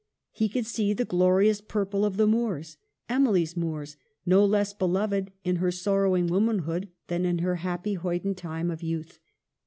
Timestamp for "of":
2.05-2.17, 8.71-8.81